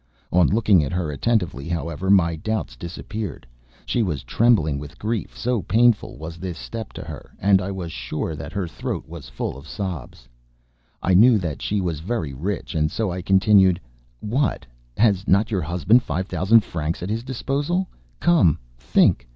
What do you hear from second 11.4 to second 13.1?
she was very rich and